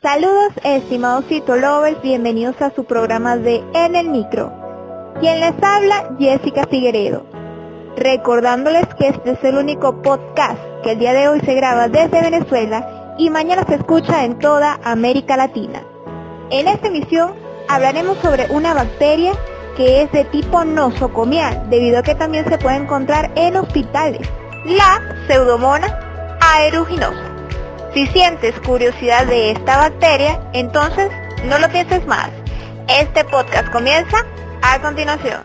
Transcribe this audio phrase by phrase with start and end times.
[0.00, 4.52] Saludos estimados citolovers, bienvenidos a su programa de En el Micro.
[5.18, 7.26] Quien les habla, Jessica Figueredo.
[7.96, 12.22] Recordándoles que este es el único podcast que el día de hoy se graba desde
[12.22, 15.82] Venezuela y mañana se escucha en toda América Latina.
[16.50, 17.34] En esta emisión
[17.68, 19.32] hablaremos sobre una bacteria
[19.76, 24.28] que es de tipo nosocomial, debido a que también se puede encontrar en hospitales,
[24.64, 25.88] la pseudomona
[26.40, 27.27] aeruginosa.
[27.98, 31.10] Si sientes curiosidad de esta bacteria, entonces
[31.46, 32.30] no lo pienses más.
[32.86, 34.24] Este podcast comienza
[34.62, 35.42] a continuación.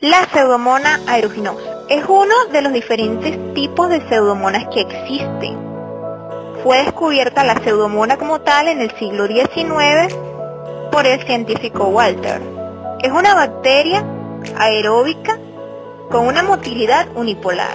[0.00, 5.71] La pseudomona aeruginosa es uno de los diferentes tipos de pseudomonas que existen.
[6.62, 10.14] Fue descubierta la pseudomona como tal en el siglo XIX
[10.92, 12.40] por el científico Walter.
[13.02, 14.04] Es una bacteria
[14.56, 15.38] aeróbica
[16.08, 17.72] con una motilidad unipolar.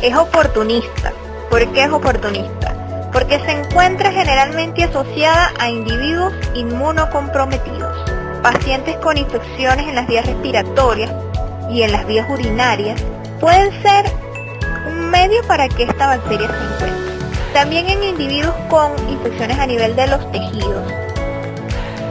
[0.00, 1.12] Es oportunista.
[1.50, 3.10] ¿Por qué es oportunista?
[3.12, 8.10] Porque se encuentra generalmente asociada a individuos inmunocomprometidos
[8.42, 11.12] pacientes con infecciones en las vías respiratorias
[11.70, 12.98] y en las vías urinarias
[13.40, 14.06] pueden ser
[14.88, 17.07] un medio para que esta bacteria se encuentre.
[17.58, 20.92] También en individuos con infecciones a nivel de los tejidos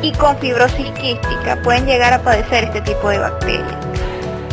[0.01, 3.77] y con fibrosis quística pueden llegar a padecer este tipo de bacterias.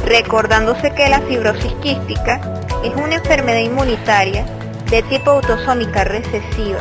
[0.06, 2.40] Recordándose que la fibrosis quística
[2.84, 4.46] es una enfermedad inmunitaria
[4.88, 6.78] de tipo autosómica recesiva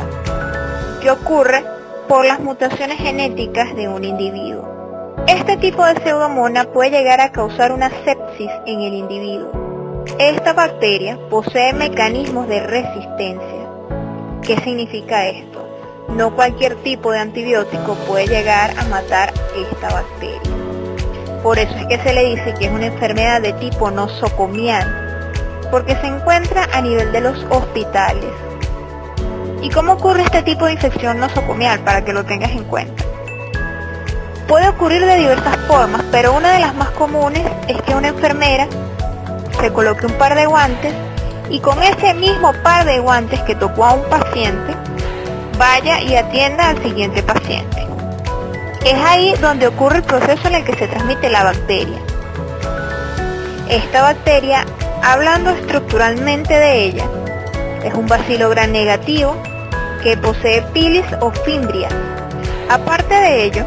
[1.02, 1.64] que ocurre
[2.06, 5.16] por las mutaciones genéticas de un individuo.
[5.26, 9.50] Este tipo de pseudomona puede llegar a causar una sepsis en el individuo.
[10.20, 13.53] Esta bacteria posee mecanismos de resistencia.
[14.44, 15.66] ¿Qué significa esto?
[16.10, 20.52] No cualquier tipo de antibiótico puede llegar a matar esta bacteria.
[21.42, 25.30] Por eso es que se le dice que es una enfermedad de tipo nosocomial,
[25.70, 28.30] porque se encuentra a nivel de los hospitales.
[29.62, 33.02] ¿Y cómo ocurre este tipo de infección nosocomial para que lo tengas en cuenta?
[34.46, 38.68] Puede ocurrir de diversas formas, pero una de las más comunes es que una enfermera
[39.58, 40.92] se coloque un par de guantes
[41.50, 44.74] y con ese mismo par de guantes que tocó a un paciente,
[45.58, 47.86] vaya y atienda al siguiente paciente.
[48.84, 51.98] Es ahí donde ocurre el proceso en el que se transmite la bacteria.
[53.68, 54.64] Esta bacteria,
[55.02, 57.04] hablando estructuralmente de ella,
[57.82, 59.36] es un bacilo gran negativo
[60.02, 61.92] que posee pilis o fimbrias.
[62.68, 63.64] Aparte de ello,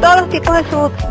[0.00, 0.56] todos los tipos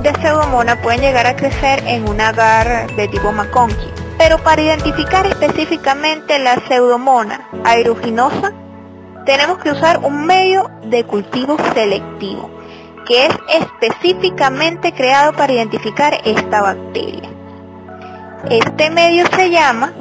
[0.02, 5.26] de, pseudomona pueden llegar a crecer en un agar de tipo McConkie, pero para identificar
[5.26, 8.54] específicamente la pseudomona aeruginosa,
[9.26, 12.50] tenemos que usar un medio de cultivo selectivo,
[13.06, 17.30] que es específicamente creado para identificar esta bacteria.
[18.50, 19.94] Este medio se llama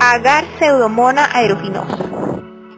[0.00, 2.04] agar pseudomona aeruginosa.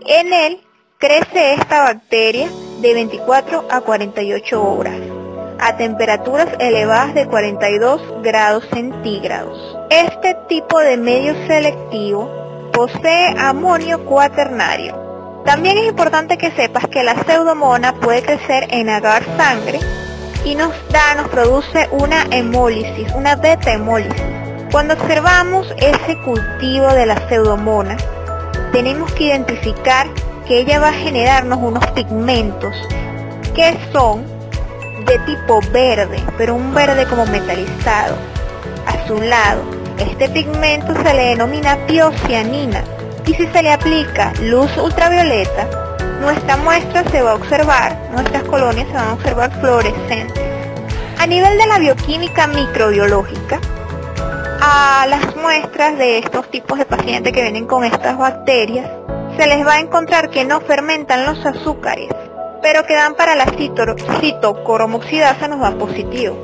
[0.06, 0.60] En él
[0.98, 2.48] crece esta bacteria
[2.80, 5.13] de 24 a 48 horas
[5.58, 9.76] a temperaturas elevadas de 42 grados centígrados.
[9.90, 12.30] Este tipo de medio selectivo
[12.72, 15.42] posee amonio cuaternario.
[15.44, 19.78] También es importante que sepas que la pseudomona puede crecer en agar sangre
[20.44, 24.22] y nos da, nos produce una hemólisis, una beta hemólisis.
[24.72, 27.96] Cuando observamos ese cultivo de la pseudomona,
[28.72, 30.08] tenemos que identificar
[30.46, 32.74] que ella va a generarnos unos pigmentos
[33.54, 34.33] que son
[35.06, 38.16] de tipo verde, pero un verde como metalizado,
[38.86, 39.62] azulado.
[39.98, 42.82] Este pigmento se le denomina piocianina
[43.26, 48.86] y si se le aplica luz ultravioleta, nuestra muestra se va a observar, nuestras colonias
[48.88, 50.42] se van a observar fluorescentes.
[51.18, 53.60] A nivel de la bioquímica microbiológica,
[54.60, 58.90] a las muestras de estos tipos de pacientes que vienen con estas bacterias,
[59.36, 62.08] se les va a encontrar que no fermentan los azúcares,
[62.64, 63.44] pero que dan para la
[64.20, 66.34] citocromoxidasa nos da positivo.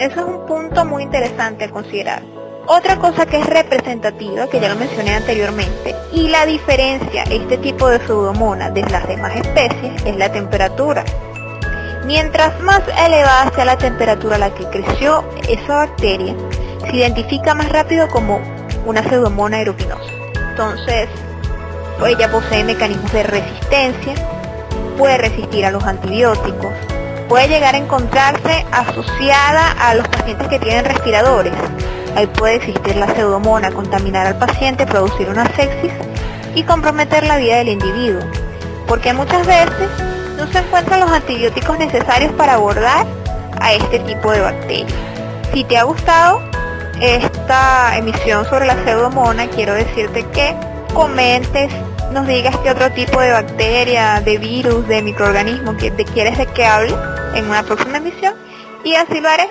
[0.00, 2.24] Eso es un punto muy interesante a considerar.
[2.66, 7.88] Otra cosa que es representativa, que ya lo mencioné anteriormente, y la diferencia este tipo
[7.88, 11.04] de pseudomona de las demás especies es la temperatura.
[12.04, 16.34] Mientras más elevada sea la temperatura a la que creció esa bacteria,
[16.84, 18.40] se identifica más rápido como
[18.86, 20.10] una pseudomona aeruginosa.
[20.50, 21.08] Entonces,
[22.04, 24.14] ella posee mecanismos de resistencia,
[24.96, 26.72] puede resistir a los antibióticos,
[27.28, 31.54] puede llegar a encontrarse asociada a los pacientes que tienen respiradores.
[32.16, 35.92] Ahí puede existir la pseudomona, contaminar al paciente, producir una sepsis
[36.54, 38.22] y comprometer la vida del individuo.
[38.86, 39.88] Porque muchas veces
[40.44, 43.06] producto se encuentran los antibióticos necesarios para abordar
[43.60, 44.92] a este tipo de bacterias.
[45.52, 46.40] Si te ha gustado
[47.00, 50.54] esta emisión sobre la pseudomona, quiero decirte que
[50.92, 51.72] comentes,
[52.14, 56.46] nos digas qué otro tipo de bacteria, de virus, de microorganismo que te quieres de
[56.46, 56.94] que hable
[57.34, 58.34] en una próxima emisión
[58.84, 59.48] y así lo haré.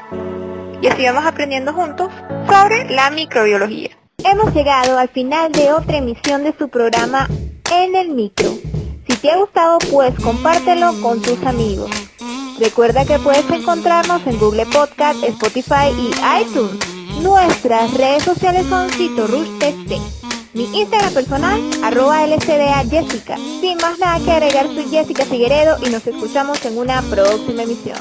[0.82, 2.10] Y así vamos aprendiendo juntos
[2.48, 3.90] sobre la microbiología.
[4.24, 7.28] Hemos llegado al final de otra emisión de su programa
[7.70, 8.52] En el Micro.
[9.08, 11.92] Si te ha gustado, pues compártelo con tus amigos.
[12.60, 16.12] Recuerda que puedes encontrarnos en Google Podcast, Spotify y
[16.42, 16.80] iTunes.
[17.22, 20.23] Nuestras redes sociales son CitoRushTT.
[20.54, 23.38] Mi Instagram personal, arroba LCDA Jessica.
[23.60, 27.98] Sin más nada que agregar, soy Jessica Figueredo y nos escuchamos en una próxima emisión.